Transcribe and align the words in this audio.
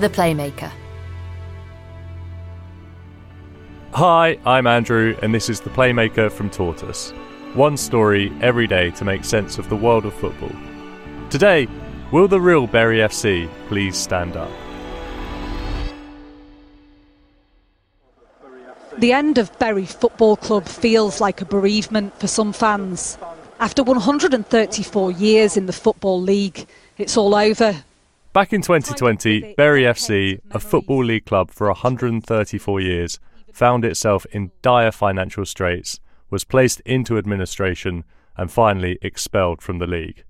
The 0.00 0.08
Playmaker. 0.08 0.72
Hi, 3.92 4.38
I'm 4.46 4.66
Andrew, 4.66 5.14
and 5.20 5.34
this 5.34 5.50
is 5.50 5.60
The 5.60 5.68
Playmaker 5.68 6.32
from 6.32 6.48
Tortoise. 6.48 7.10
One 7.52 7.76
story 7.76 8.32
every 8.40 8.66
day 8.66 8.92
to 8.92 9.04
make 9.04 9.26
sense 9.26 9.58
of 9.58 9.68
the 9.68 9.76
world 9.76 10.06
of 10.06 10.14
football. 10.14 10.56
Today, 11.28 11.68
will 12.12 12.28
the 12.28 12.40
real 12.40 12.66
Bury 12.66 13.00
FC 13.00 13.46
please 13.68 13.94
stand 13.94 14.38
up? 14.38 14.50
The 18.96 19.12
end 19.12 19.36
of 19.36 19.58
Bury 19.58 19.84
Football 19.84 20.36
Club 20.36 20.66
feels 20.66 21.20
like 21.20 21.42
a 21.42 21.44
bereavement 21.44 22.18
for 22.18 22.26
some 22.26 22.54
fans. 22.54 23.18
After 23.58 23.82
134 23.82 25.12
years 25.12 25.58
in 25.58 25.66
the 25.66 25.74
Football 25.74 26.22
League, 26.22 26.66
it's 26.96 27.18
all 27.18 27.34
over. 27.34 27.84
Back 28.32 28.52
in 28.52 28.62
2020, 28.62 29.54
Bury 29.56 29.82
FC, 29.82 30.38
a 30.52 30.60
Football 30.60 31.04
League 31.04 31.26
club 31.26 31.50
for 31.50 31.66
134 31.66 32.80
years, 32.80 33.18
found 33.52 33.84
itself 33.84 34.24
in 34.30 34.52
dire 34.62 34.92
financial 34.92 35.44
straits, 35.44 35.98
was 36.30 36.44
placed 36.44 36.78
into 36.82 37.18
administration, 37.18 38.04
and 38.36 38.48
finally 38.48 39.00
expelled 39.02 39.60
from 39.60 39.80
the 39.80 39.86
league. 39.88 40.22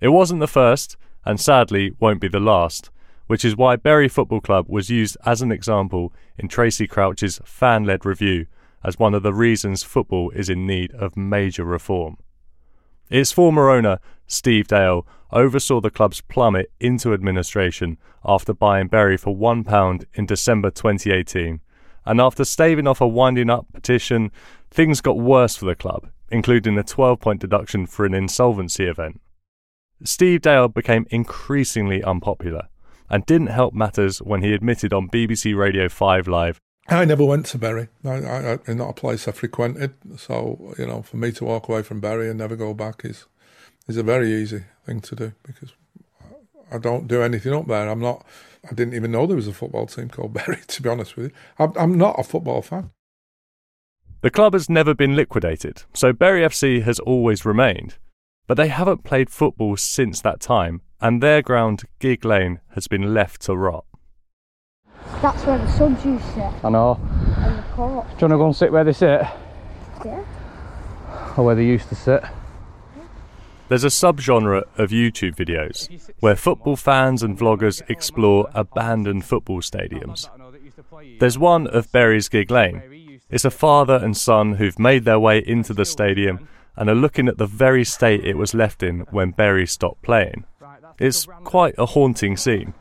It 0.00 0.08
wasn't 0.08 0.40
the 0.40 0.46
first, 0.46 0.96
and 1.22 1.38
sadly 1.38 1.92
won't 2.00 2.22
be 2.22 2.28
the 2.28 2.40
last, 2.40 2.88
which 3.26 3.44
is 3.44 3.58
why 3.58 3.76
Bury 3.76 4.08
Football 4.08 4.40
Club 4.40 4.64
was 4.66 4.88
used 4.88 5.18
as 5.26 5.42
an 5.42 5.52
example 5.52 6.14
in 6.38 6.48
Tracy 6.48 6.86
Crouch's 6.86 7.42
fan 7.44 7.84
led 7.84 8.06
review 8.06 8.46
as 8.82 8.98
one 8.98 9.12
of 9.12 9.22
the 9.22 9.34
reasons 9.34 9.82
football 9.82 10.30
is 10.30 10.48
in 10.48 10.66
need 10.66 10.94
of 10.94 11.14
major 11.14 11.64
reform. 11.64 12.16
Its 13.10 13.32
former 13.32 13.70
owner, 13.70 13.98
Steve 14.26 14.68
Dale, 14.68 15.06
oversaw 15.32 15.80
the 15.80 15.90
club's 15.90 16.20
plummet 16.20 16.70
into 16.80 17.12
administration 17.12 17.98
after 18.24 18.52
buying 18.52 18.88
Bury 18.88 19.16
for 19.16 19.34
£1 19.34 20.04
in 20.14 20.26
December 20.26 20.70
2018. 20.70 21.60
And 22.04 22.20
after 22.20 22.44
staving 22.44 22.86
off 22.86 23.00
a 23.00 23.08
winding 23.08 23.50
up 23.50 23.66
petition, 23.72 24.30
things 24.70 25.00
got 25.00 25.18
worse 25.18 25.56
for 25.56 25.66
the 25.66 25.74
club, 25.74 26.08
including 26.30 26.78
a 26.78 26.82
12 26.82 27.20
point 27.20 27.40
deduction 27.40 27.86
for 27.86 28.04
an 28.06 28.14
insolvency 28.14 28.84
event. 28.84 29.20
Steve 30.04 30.42
Dale 30.42 30.68
became 30.68 31.06
increasingly 31.10 32.02
unpopular 32.02 32.68
and 33.10 33.26
didn't 33.26 33.48
help 33.48 33.74
matters 33.74 34.18
when 34.18 34.42
he 34.42 34.52
admitted 34.52 34.92
on 34.92 35.08
BBC 35.08 35.56
Radio 35.56 35.88
5 35.88 36.28
Live 36.28 36.60
I 36.88 37.04
never 37.04 37.24
went 37.24 37.46
to 37.46 37.58
Bury. 37.58 37.88
I, 38.04 38.08
I, 38.08 38.58
I, 38.66 38.72
not 38.72 38.90
a 38.90 38.94
place 38.94 39.28
I 39.28 39.32
frequented. 39.32 39.94
So 40.16 40.74
you 40.78 40.86
know, 40.86 41.02
for 41.02 41.16
me 41.16 41.32
to 41.32 41.44
walk 41.44 41.68
away 41.68 41.82
from 41.82 42.00
Bury 42.00 42.28
and 42.28 42.38
never 42.38 42.56
go 42.56 42.72
back 42.74 43.04
is 43.04 43.26
is 43.86 43.96
a 43.96 44.02
very 44.02 44.32
easy 44.32 44.64
thing 44.86 45.00
to 45.00 45.16
do 45.16 45.32
because 45.42 45.72
I 46.70 46.78
don't 46.78 47.06
do 47.06 47.22
anything 47.22 47.54
up 47.54 47.66
there. 47.66 47.88
I'm 47.88 48.00
not. 48.00 48.24
I 48.68 48.74
didn't 48.74 48.94
even 48.94 49.12
know 49.12 49.26
there 49.26 49.36
was 49.36 49.48
a 49.48 49.52
football 49.52 49.86
team 49.86 50.08
called 50.08 50.32
Bury. 50.46 50.58
To 50.66 50.82
be 50.82 50.88
honest 50.88 51.16
with 51.16 51.26
you, 51.26 51.36
I'm, 51.58 51.72
I'm 51.76 51.98
not 51.98 52.18
a 52.18 52.24
football 52.24 52.62
fan. 52.62 52.90
The 54.20 54.30
club 54.30 54.52
has 54.54 54.68
never 54.68 54.94
been 54.94 55.14
liquidated, 55.14 55.84
so 55.94 56.12
Bury 56.12 56.40
FC 56.40 56.82
has 56.82 56.98
always 56.98 57.44
remained. 57.44 57.96
But 58.48 58.56
they 58.56 58.68
haven't 58.68 59.04
played 59.04 59.30
football 59.30 59.76
since 59.76 60.20
that 60.22 60.40
time, 60.40 60.80
and 61.00 61.22
their 61.22 61.42
ground, 61.42 61.84
Gigg 62.00 62.24
Lane, 62.24 62.60
has 62.74 62.88
been 62.88 63.14
left 63.14 63.42
to 63.42 63.54
rot. 63.54 63.84
That's 65.22 65.44
where 65.44 65.58
the 65.58 65.68
subs 65.70 66.04
used 66.04 66.24
to 66.24 66.32
sit. 66.32 66.64
I 66.64 66.68
know. 66.70 67.00
On 67.36 67.56
the 67.56 67.62
court. 67.74 68.06
Do 68.18 68.26
you 68.26 68.28
want 68.28 68.32
to 68.32 68.36
go 68.36 68.46
and 68.46 68.56
sit 68.56 68.72
where 68.72 68.84
they 68.84 68.92
sit? 68.92 69.22
Yeah. 70.04 70.24
Or 71.36 71.44
where 71.44 71.54
they 71.54 71.64
used 71.64 71.88
to 71.88 71.94
sit? 71.94 72.22
There's 73.68 73.84
a 73.84 73.88
subgenre 73.88 74.62
of 74.78 74.90
YouTube 74.90 75.34
videos 75.36 76.10
where 76.20 76.36
football 76.36 76.76
fans 76.76 77.22
and 77.22 77.38
vloggers 77.38 77.82
explore 77.90 78.48
abandoned 78.54 79.26
football 79.26 79.60
stadiums. 79.60 80.30
There's 81.18 81.38
one 81.38 81.66
of 81.66 81.92
Bury's 81.92 82.28
Gigg 82.28 82.50
Lane. 82.50 83.20
It's 83.28 83.44
a 83.44 83.50
father 83.50 83.96
and 83.96 84.16
son 84.16 84.54
who've 84.54 84.78
made 84.78 85.04
their 85.04 85.18
way 85.18 85.38
into 85.46 85.74
the 85.74 85.84
stadium 85.84 86.48
and 86.76 86.88
are 86.88 86.94
looking 86.94 87.28
at 87.28 87.36
the 87.36 87.46
very 87.46 87.84
state 87.84 88.24
it 88.24 88.38
was 88.38 88.54
left 88.54 88.82
in 88.82 89.00
when 89.10 89.32
Bury 89.32 89.66
stopped 89.66 90.02
playing. 90.02 90.44
It's 90.98 91.26
quite 91.44 91.74
a 91.76 91.86
haunting 91.86 92.36
scene. 92.36 92.72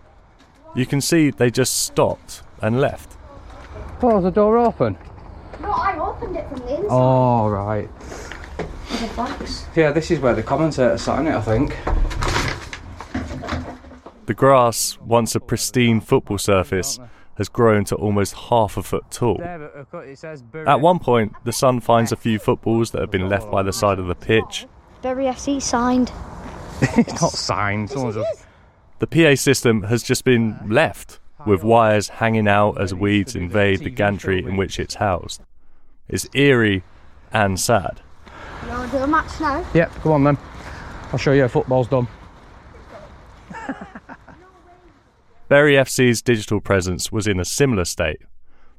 You 0.75 0.85
can 0.85 1.01
see 1.01 1.29
they 1.29 1.49
just 1.49 1.83
stopped 1.83 2.43
and 2.61 2.79
left. 2.79 3.17
Oh, 4.01 4.15
was 4.15 4.23
the 4.23 4.31
door 4.31 4.57
open? 4.57 4.97
No, 5.59 5.71
I 5.71 5.97
opened 5.97 6.35
it 6.35 6.47
from 6.49 6.59
the 6.59 6.75
inside. 6.75 6.87
Oh, 6.89 7.49
right. 7.49 7.89
With 8.57 9.01
the 9.01 9.07
flags. 9.09 9.65
Yeah, 9.75 9.91
this 9.91 10.11
is 10.11 10.19
where 10.19 10.35
the 10.35 10.43
commentator 10.43 10.97
sat 10.97 11.19
in 11.19 11.27
it, 11.27 11.35
I 11.35 11.41
think. 11.41 11.75
The 14.27 14.33
grass, 14.33 14.97
once 14.99 15.35
a 15.35 15.39
pristine 15.39 16.01
football 16.01 16.37
surface, 16.37 16.99
has 17.37 17.49
grown 17.49 17.85
to 17.85 17.95
almost 17.95 18.33
half 18.33 18.77
a 18.77 18.83
foot 18.83 19.09
tall. 19.09 19.41
At 19.41 20.81
one 20.81 20.99
point, 20.99 21.33
the 21.43 21.53
son 21.53 21.79
finds 21.79 22.11
a 22.11 22.15
few 22.15 22.37
footballs 22.37 22.91
that 22.91 23.01
have 23.01 23.11
been 23.11 23.29
left 23.29 23.49
by 23.49 23.63
the 23.63 23.73
side 23.73 23.99
of 23.99 24.07
the 24.07 24.15
pitch. 24.15 24.67
Bury 25.01 25.25
FC 25.25 25.61
signed. 25.61 26.11
it's 26.81 27.21
not 27.21 27.31
signed. 27.31 27.89
Someone's 27.89 28.15
just... 28.15 28.46
The 28.99 29.07
PA 29.07 29.35
system 29.35 29.83
has 29.83 30.01
just 30.03 30.23
been 30.23 30.57
left, 30.67 31.19
with 31.45 31.63
wires 31.63 32.09
hanging 32.09 32.47
out 32.47 32.81
as 32.81 32.93
weeds 32.93 33.35
invade 33.35 33.79
the 33.79 33.89
gantry 33.89 34.39
in 34.39 34.57
which 34.57 34.79
it's 34.79 34.95
housed. 34.95 35.41
It's 36.09 36.27
eerie 36.33 36.83
and 37.31 37.59
sad. 37.59 38.01
You 38.63 38.69
want 38.69 38.91
to 38.91 38.97
do 38.97 39.03
a 39.03 39.07
match 39.07 39.39
now? 39.39 39.65
Yep, 39.73 39.91
come 39.95 40.11
on 40.13 40.23
then. 40.23 40.37
I'll 41.11 41.19
show 41.19 41.31
you 41.31 41.43
how 41.43 41.47
football's 41.47 41.87
done. 41.87 42.07
Bury 45.47 45.73
FC's 45.73 46.21
digital 46.21 46.59
presence 46.59 47.11
was 47.11 47.27
in 47.27 47.39
a 47.39 47.45
similar 47.45 47.85
state. 47.85 48.21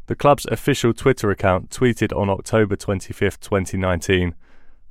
The 0.07 0.17
club's 0.17 0.47
official 0.47 0.93
Twitter 0.93 1.31
account 1.31 1.71
tweeted 1.71 2.17
on 2.17 2.29
October 2.29 2.77
25, 2.77 3.39
2019 3.41 4.35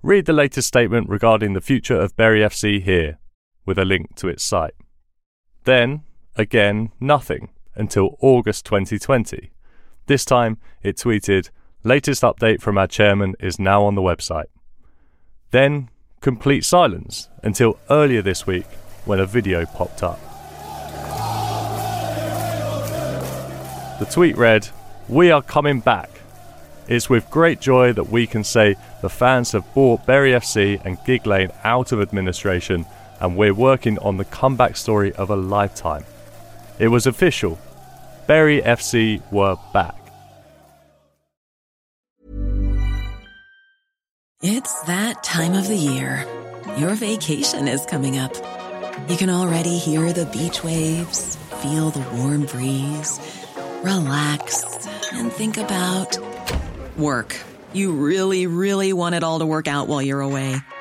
Read 0.04 0.26
the 0.26 0.34
latest 0.34 0.68
statement 0.68 1.10
regarding 1.10 1.54
the 1.54 1.62
future 1.62 2.00
of 2.00 2.16
Bury 2.16 2.42
FC 2.42 2.82
here, 2.82 3.18
with 3.66 3.80
a 3.80 3.84
link 3.84 4.16
to 4.16 4.28
its 4.28 4.44
site. 4.44 4.76
Then, 5.68 6.04
again, 6.38 6.94
nothing 6.98 7.50
until 7.76 8.16
August 8.22 8.64
2020. 8.64 9.52
This 10.06 10.24
time, 10.24 10.60
it 10.82 10.96
tweeted, 10.96 11.50
Latest 11.84 12.24
update 12.24 12.62
from 12.62 12.78
our 12.78 12.88
chairman 12.88 13.36
is 13.42 13.60
now 13.60 13.84
on 13.84 13.96
the 13.96 14.02
website. 14.02 14.46
Then, 15.52 15.90
complete 16.22 16.64
silence 16.64 17.28
until 17.44 17.80
earlier 17.90 18.22
this 18.22 18.48
week 18.48 18.66
when 19.04 19.20
a 19.20 19.26
video 19.26 19.66
popped 19.66 20.04
up. 20.04 20.22
The 24.00 24.08
tweet 24.10 24.38
read, 24.38 24.70
We 25.10 25.32
are 25.32 25.42
coming 25.42 25.82
back. 25.82 26.10
It's 26.88 27.10
with 27.10 27.30
great 27.30 27.60
joy 27.60 27.92
that 27.92 28.10
we 28.10 28.26
can 28.26 28.46
say 28.46 28.78
the 29.02 29.10
fans 29.10 29.52
have 29.52 29.74
bought 29.74 30.06
Bury 30.06 30.32
FC 30.32 30.80
and 30.86 30.98
Gigg 31.06 31.28
Lane 31.28 31.52
out 31.66 31.92
of 31.92 32.00
administration, 32.00 32.86
and 33.20 33.38
we're 33.38 33.54
working 33.54 33.98
on 34.00 34.18
the 34.18 34.26
comeback 34.26 34.78
story 34.78 35.14
of 35.14 35.30
a 35.30 35.36
lifetime. 35.36 36.04
It 36.80 36.90
was 36.90 37.08
official. 37.08 37.60
Bury 38.28 38.62
FC 38.62 39.22
were 39.32 39.58
back. 39.74 39.96
It's 44.42 44.82
that 44.84 45.24
time 45.24 45.54
of 45.54 45.68
the 45.68 45.76
year. 45.76 46.26
Your 46.78 46.94
vacation 46.94 47.68
is 47.68 47.86
coming 47.86 48.20
up. 48.20 48.34
You 49.10 49.18
can 49.18 49.30
already 49.30 49.78
hear 49.78 50.14
the 50.14 50.26
beach 50.28 50.64
waves, 50.64 51.38
feel 51.62 51.90
the 51.90 52.06
warm 52.18 52.46
breeze, 52.46 53.20
relax, 53.84 54.64
and 55.14 55.32
think 55.32 55.58
about 55.58 56.20
work. 56.98 57.36
You 57.74 57.94
really, 57.94 58.46
really 58.48 58.94
want 58.94 59.16
it 59.16 59.24
all 59.24 59.40
to 59.40 59.46
work 59.46 59.68
out 59.68 59.88
while 59.88 60.02
you're 60.02 60.22
away. 60.22 60.58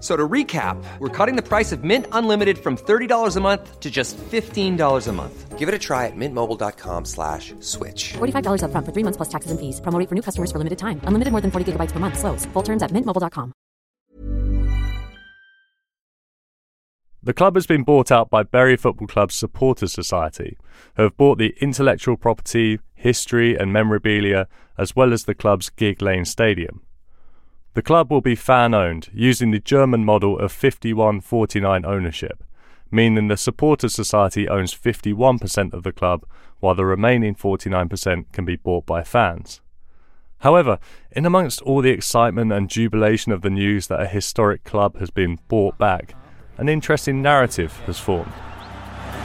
F- 0.00 0.06
So 0.06 0.16
to 0.16 0.26
recap, 0.26 0.82
we're 0.98 1.08
cutting 1.10 1.36
the 1.36 1.42
price 1.42 1.72
of 1.72 1.84
Mint 1.84 2.06
Unlimited 2.12 2.56
from 2.58 2.76
$30 2.78 3.36
a 3.36 3.40
month 3.40 3.80
to 3.80 3.90
just 3.90 4.16
$15 4.16 5.08
a 5.08 5.12
month. 5.12 5.58
Give 5.58 5.68
it 5.68 5.74
a 5.74 5.78
try 5.78 6.06
at 6.06 6.16
mintmobile.com 6.16 7.04
slash 7.04 7.52
switch. 7.60 8.14
$45 8.14 8.62
upfront 8.64 8.86
for 8.86 8.92
three 8.92 9.04
months 9.04 9.18
plus 9.18 9.28
taxes 9.28 9.50
and 9.50 9.60
fees. 9.60 9.78
Promo 9.82 9.98
rate 9.98 10.08
for 10.08 10.14
new 10.14 10.22
customers 10.22 10.50
for 10.50 10.56
limited 10.58 10.78
time. 10.78 11.02
Unlimited 11.04 11.32
more 11.32 11.42
than 11.42 11.50
40 11.50 11.72
gigabytes 11.72 11.92
per 11.92 12.00
month. 12.00 12.18
Slows. 12.18 12.46
Full 12.54 12.62
terms 12.62 12.82
at 12.82 12.90
mintmobile.com. 12.92 13.52
The 17.22 17.34
club 17.34 17.54
has 17.54 17.66
been 17.66 17.84
bought 17.84 18.10
out 18.10 18.30
by 18.30 18.42
Bury 18.42 18.76
Football 18.78 19.06
Club's 19.06 19.34
Supporters 19.34 19.92
Society, 19.92 20.56
who 20.96 21.02
have 21.02 21.18
bought 21.18 21.36
the 21.36 21.52
intellectual 21.60 22.16
property, 22.16 22.80
history, 22.94 23.54
and 23.54 23.70
memorabilia, 23.74 24.48
as 24.78 24.96
well 24.96 25.12
as 25.12 25.24
the 25.24 25.34
club's 25.34 25.68
Gigg 25.68 26.00
Lane 26.00 26.24
Stadium. 26.24 26.80
The 27.74 27.82
club 27.82 28.10
will 28.10 28.20
be 28.20 28.34
fan 28.34 28.74
owned, 28.74 29.10
using 29.14 29.52
the 29.52 29.60
German 29.60 30.04
model 30.04 30.36
of 30.36 30.50
51 30.50 31.20
49 31.20 31.84
ownership, 31.84 32.42
meaning 32.90 33.28
the 33.28 33.36
Supporters 33.36 33.94
Society 33.94 34.48
owns 34.48 34.74
51% 34.74 35.72
of 35.72 35.84
the 35.84 35.92
club, 35.92 36.26
while 36.58 36.74
the 36.74 36.84
remaining 36.84 37.36
49% 37.36 38.24
can 38.32 38.44
be 38.44 38.56
bought 38.56 38.86
by 38.86 39.04
fans. 39.04 39.60
However, 40.38 40.80
in 41.12 41.24
amongst 41.24 41.62
all 41.62 41.80
the 41.80 41.90
excitement 41.90 42.52
and 42.52 42.68
jubilation 42.68 43.30
of 43.30 43.42
the 43.42 43.50
news 43.50 43.86
that 43.86 44.00
a 44.00 44.08
historic 44.08 44.64
club 44.64 44.98
has 44.98 45.10
been 45.10 45.38
bought 45.46 45.78
back, 45.78 46.14
an 46.58 46.68
interesting 46.68 47.22
narrative 47.22 47.76
has 47.86 48.00
formed. 48.00 48.32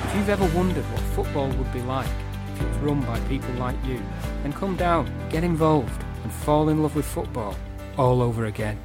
If 0.04 0.16
you've 0.16 0.30
ever 0.30 0.46
wondered 0.56 0.86
what 0.92 1.02
football 1.02 1.50
would 1.50 1.74
be 1.74 1.82
like 1.82 2.10
if 2.54 2.62
it 2.62 2.68
was 2.68 2.78
run 2.78 3.02
by 3.02 3.20
people 3.22 3.54
like 3.56 3.76
you, 3.84 4.00
then 4.44 4.54
come 4.54 4.76
down, 4.76 5.12
get 5.30 5.44
involved, 5.44 6.04
and 6.22 6.32
fall 6.32 6.70
in 6.70 6.84
love 6.84 6.96
with 6.96 7.06
football 7.06 7.56
all 7.98 8.22
over 8.22 8.46
again. 8.46 8.80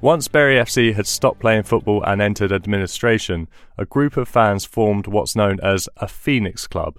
Once 0.00 0.28
Bury 0.28 0.56
FC 0.56 0.94
had 0.94 1.06
stopped 1.06 1.40
playing 1.40 1.62
football 1.62 2.02
and 2.04 2.20
entered 2.20 2.52
administration, 2.52 3.48
a 3.78 3.86
group 3.86 4.16
of 4.16 4.28
fans 4.28 4.64
formed 4.64 5.06
what's 5.06 5.34
known 5.34 5.58
as 5.60 5.88
a 5.96 6.06
Phoenix 6.06 6.66
Club, 6.66 6.98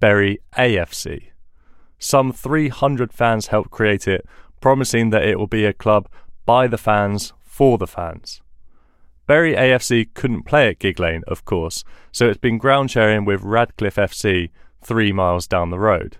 Bury 0.00 0.40
AFC. 0.56 1.28
Some 1.98 2.32
300 2.32 3.12
fans 3.12 3.48
helped 3.48 3.70
create 3.70 4.08
it, 4.08 4.26
promising 4.60 5.10
that 5.10 5.24
it 5.24 5.38
will 5.38 5.46
be 5.46 5.64
a 5.64 5.72
club 5.72 6.08
by 6.44 6.66
the 6.66 6.78
fans 6.78 7.32
for 7.44 7.78
the 7.78 7.86
fans. 7.86 8.40
Bury 9.26 9.54
AFC 9.54 10.12
couldn't 10.14 10.42
play 10.42 10.70
at 10.70 10.80
Gigg 10.80 10.98
Lane, 10.98 11.22
of 11.28 11.44
course, 11.44 11.84
so 12.10 12.28
it's 12.28 12.38
been 12.38 12.58
ground 12.58 12.90
sharing 12.90 13.24
with 13.24 13.42
Radcliffe 13.42 13.94
FC 13.94 14.50
three 14.82 15.12
miles 15.12 15.46
down 15.46 15.70
the 15.70 15.78
road. 15.78 16.16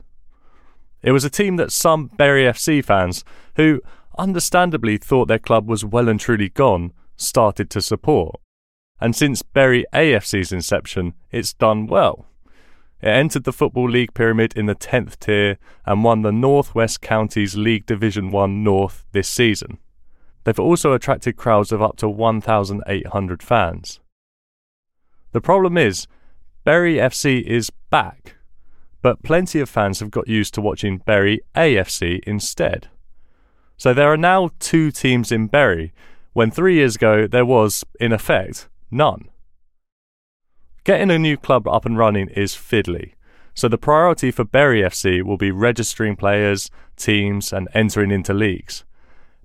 It 1.02 1.10
was 1.10 1.24
a 1.24 1.30
team 1.30 1.56
that 1.56 1.72
some 1.72 2.06
Bury 2.06 2.44
FC 2.44 2.84
fans, 2.84 3.24
who 3.56 3.80
understandably 4.20 4.98
thought 4.98 5.28
their 5.28 5.38
club 5.38 5.66
was 5.66 5.84
well 5.84 6.08
and 6.08 6.20
truly 6.20 6.50
gone, 6.50 6.92
started 7.16 7.70
to 7.70 7.80
support. 7.80 8.38
And 9.00 9.16
since 9.16 9.42
Bury 9.42 9.86
AFC's 9.94 10.52
inception, 10.52 11.14
it's 11.30 11.54
done 11.54 11.86
well. 11.86 12.26
It 13.00 13.08
entered 13.08 13.44
the 13.44 13.52
Football 13.52 13.88
League 13.88 14.12
pyramid 14.12 14.52
in 14.54 14.66
the 14.66 14.74
10th 14.74 15.18
tier 15.20 15.56
and 15.86 16.04
won 16.04 16.20
the 16.20 16.32
North 16.32 16.74
West 16.74 17.00
Counties 17.00 17.56
League 17.56 17.86
Division 17.86 18.30
1 18.30 18.62
North 18.62 19.06
this 19.12 19.28
season. 19.28 19.78
They've 20.44 20.60
also 20.60 20.92
attracted 20.92 21.36
crowds 21.36 21.72
of 21.72 21.80
up 21.80 21.96
to 21.96 22.08
1,800 22.08 23.42
fans. 23.42 24.00
The 25.32 25.40
problem 25.40 25.78
is, 25.78 26.06
Bury 26.64 26.96
FC 26.96 27.42
is 27.42 27.70
back, 27.88 28.36
but 29.00 29.22
plenty 29.22 29.60
of 29.60 29.70
fans 29.70 30.00
have 30.00 30.10
got 30.10 30.28
used 30.28 30.52
to 30.54 30.60
watching 30.60 30.98
Bury 30.98 31.40
AFC 31.54 32.20
instead. 32.26 32.88
So 33.80 33.94
there 33.94 34.12
are 34.12 34.18
now 34.18 34.50
two 34.58 34.90
teams 34.90 35.32
in 35.32 35.46
Bury, 35.46 35.94
when 36.34 36.50
three 36.50 36.74
years 36.74 36.96
ago 36.96 37.26
there 37.26 37.46
was, 37.46 37.82
in 37.98 38.12
effect, 38.12 38.68
none. 38.90 39.30
Getting 40.84 41.10
a 41.10 41.18
new 41.18 41.38
club 41.38 41.66
up 41.66 41.86
and 41.86 41.96
running 41.96 42.28
is 42.28 42.52
fiddly, 42.52 43.14
so 43.54 43.68
the 43.68 43.78
priority 43.78 44.30
for 44.30 44.44
Bury 44.44 44.82
FC 44.82 45.22
will 45.22 45.38
be 45.38 45.50
registering 45.50 46.14
players, 46.14 46.70
teams, 46.96 47.54
and 47.54 47.68
entering 47.72 48.10
into 48.10 48.34
leagues. 48.34 48.84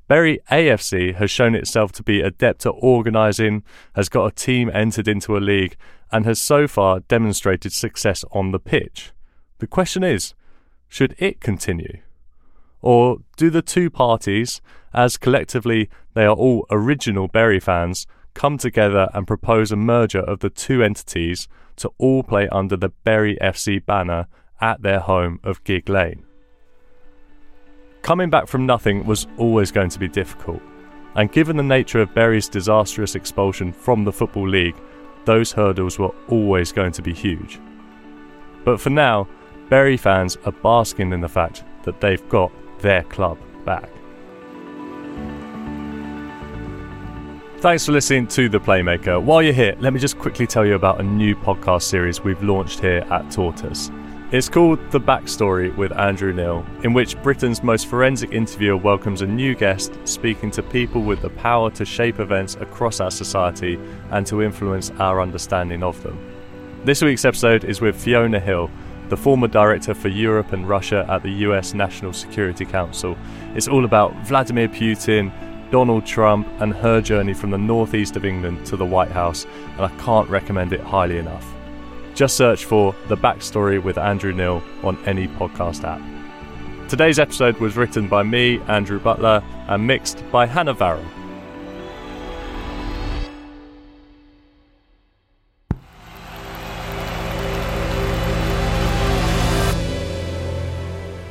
Bury 0.09 0.41
AFC 0.51 1.15
has 1.15 1.31
shown 1.31 1.55
itself 1.55 1.93
to 1.93 2.03
be 2.03 2.19
adept 2.19 2.65
at 2.65 2.73
organising, 2.81 3.63
has 3.93 4.09
got 4.09 4.25
a 4.25 4.35
team 4.35 4.69
entered 4.73 5.07
into 5.07 5.37
a 5.37 5.39
league, 5.39 5.77
and 6.11 6.25
has 6.25 6.41
so 6.41 6.67
far 6.67 6.99
demonstrated 6.99 7.71
success 7.71 8.25
on 8.33 8.51
the 8.51 8.59
pitch. 8.59 9.13
The 9.59 9.67
question 9.67 10.03
is 10.03 10.33
should 10.89 11.15
it 11.19 11.39
continue? 11.39 11.99
Or 12.85 13.17
do 13.35 13.49
the 13.49 13.63
two 13.63 13.89
parties, 13.89 14.61
as 14.93 15.17
collectively 15.17 15.89
they 16.13 16.23
are 16.23 16.35
all 16.35 16.67
original 16.69 17.27
Bury 17.27 17.59
fans, 17.59 18.05
come 18.35 18.59
together 18.59 19.09
and 19.11 19.25
propose 19.25 19.71
a 19.71 19.75
merger 19.75 20.19
of 20.19 20.41
the 20.41 20.51
two 20.51 20.83
entities 20.83 21.47
to 21.77 21.91
all 21.97 22.21
play 22.21 22.47
under 22.49 22.77
the 22.77 22.89
Bury 22.89 23.39
FC 23.41 23.83
banner 23.83 24.27
at 24.61 24.83
their 24.83 24.99
home 24.99 25.39
of 25.43 25.63
Gigg 25.63 25.89
Lane? 25.89 26.25
Coming 28.03 28.29
back 28.29 28.47
from 28.47 28.67
nothing 28.67 29.03
was 29.07 29.25
always 29.39 29.71
going 29.71 29.89
to 29.89 29.99
be 29.99 30.07
difficult, 30.07 30.61
and 31.15 31.31
given 31.31 31.57
the 31.57 31.63
nature 31.63 32.01
of 32.01 32.13
Bury's 32.13 32.47
disastrous 32.47 33.15
expulsion 33.15 33.73
from 33.73 34.03
the 34.03 34.13
Football 34.13 34.47
League, 34.47 34.75
those 35.25 35.51
hurdles 35.51 35.97
were 35.97 36.13
always 36.27 36.71
going 36.71 36.91
to 36.91 37.01
be 37.01 37.15
huge. 37.15 37.59
But 38.63 38.79
for 38.79 38.91
now, 38.91 39.27
Bury 39.69 39.97
fans 39.97 40.37
are 40.45 40.51
basking 40.51 41.13
in 41.13 41.21
the 41.21 41.27
fact 41.27 41.63
that 41.81 41.99
they've 41.99 42.29
got 42.29 42.51
their 42.85 43.01
club 43.05 43.39
back. 43.65 43.89
Thanks 47.57 47.83
for 47.83 47.93
listening 47.93 48.27
to 48.27 48.47
The 48.47 48.59
Playmaker. 48.59 49.19
While 49.19 49.41
you're 49.41 49.53
here, 49.53 49.75
let 49.79 49.91
me 49.91 49.99
just 49.99 50.19
quickly 50.19 50.45
tell 50.45 50.63
you 50.63 50.75
about 50.75 50.99
a 50.99 51.03
new 51.03 51.35
podcast 51.35 51.81
series 51.81 52.23
we've 52.23 52.43
launched 52.43 52.81
here 52.81 53.03
at 53.09 53.31
Tortoise. 53.31 53.89
It's 54.31 54.49
called 54.49 54.79
The 54.91 54.99
Backstory 54.99 55.75
with 55.75 55.93
Andrew 55.93 56.31
Neil, 56.31 56.63
in 56.83 56.93
which 56.93 57.19
Britain's 57.23 57.63
most 57.63 57.87
forensic 57.87 58.33
interviewer 58.33 58.77
welcomes 58.77 59.23
a 59.23 59.27
new 59.27 59.55
guest 59.55 59.97
speaking 60.03 60.51
to 60.51 60.61
people 60.61 61.01
with 61.01 61.23
the 61.23 61.31
power 61.31 61.71
to 61.71 61.85
shape 61.85 62.19
events 62.19 62.53
across 62.53 62.99
our 62.99 63.09
society 63.09 63.79
and 64.11 64.27
to 64.27 64.43
influence 64.43 64.91
our 64.99 65.21
understanding 65.21 65.81
of 65.81 66.03
them. 66.03 66.19
This 66.83 67.01
week's 67.01 67.25
episode 67.25 67.63
is 67.63 67.81
with 67.81 67.99
Fiona 67.99 68.39
Hill, 68.39 68.69
the 69.09 69.17
former 69.17 69.47
director 69.47 69.93
for 69.93 70.07
Europe 70.07 70.53
and 70.53 70.67
Russia 70.67 71.05
at 71.09 71.23
the 71.23 71.29
US 71.29 71.73
National 71.73 72.13
Security 72.13 72.65
Council. 72.65 73.17
It's 73.55 73.67
all 73.67 73.85
about 73.85 74.15
Vladimir 74.25 74.67
Putin, 74.67 75.31
Donald 75.71 76.05
Trump, 76.05 76.47
and 76.59 76.73
her 76.73 77.01
journey 77.01 77.33
from 77.33 77.51
the 77.51 77.57
northeast 77.57 78.15
of 78.15 78.25
England 78.25 78.65
to 78.67 78.77
the 78.77 78.85
White 78.85 79.11
House, 79.11 79.45
and 79.77 79.81
I 79.81 79.89
can't 79.97 80.29
recommend 80.29 80.73
it 80.73 80.81
highly 80.81 81.17
enough. 81.17 81.53
Just 82.13 82.37
search 82.37 82.65
for 82.65 82.95
The 83.07 83.17
Backstory 83.17 83.83
with 83.83 83.97
Andrew 83.97 84.31
Neil 84.31 84.63
on 84.83 84.97
any 85.05 85.27
podcast 85.27 85.83
app. 85.83 86.01
Today's 86.87 87.19
episode 87.19 87.57
was 87.57 87.75
written 87.75 88.07
by 88.07 88.23
me, 88.23 88.61
Andrew 88.67 88.99
Butler, 88.99 89.43
and 89.67 89.85
mixed 89.85 90.23
by 90.31 90.45
Hannah 90.45 90.75
Varrell. 90.75 91.03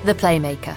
The 0.04 0.14
Playmaker. 0.14 0.76